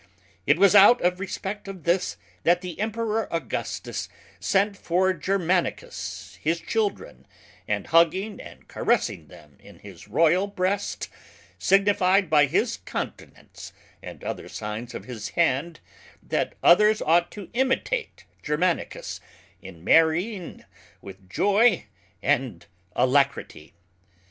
It 0.47 0.57
was 0.57 0.73
out 0.73 0.99
of 1.03 1.19
respect 1.19 1.65
to 1.65 1.73
this, 1.73 2.17
that 2.41 2.61
the 2.61 2.79
Emperour 2.79 3.31
Augustus 3.31 4.09
sent 4.39 4.75
for 4.75 5.13
Germanicus 5.13 6.39
his 6.41 6.59
Children, 6.59 7.27
and 7.67 7.85
hugging 7.85 8.39
and 8.41 8.67
caressing 8.67 9.27
them 9.27 9.57
in 9.59 9.77
his 9.77 10.07
Royal 10.07 10.47
breast, 10.47 11.07
signified 11.59 12.31
by 12.31 12.47
his 12.47 12.77
countenance, 12.77 13.73
and 14.01 14.23
other 14.23 14.49
signes 14.49 14.95
of 14.95 15.05
his 15.05 15.29
hand, 15.37 15.81
that 16.23 16.55
others 16.63 17.03
ought 17.03 17.29
to 17.33 17.51
imitate 17.53 18.25
Germanicus 18.41 19.21
in 19.61 19.83
marrying 19.83 20.65
with 21.03 21.29
joy 21.29 21.85
and 22.23 22.65
alacrity. 22.95 23.75